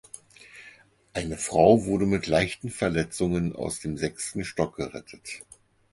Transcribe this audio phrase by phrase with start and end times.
[1.13, 5.41] Eine Frau wurde mit leichten Verletzungen aus dem sechsten Stock gerettet.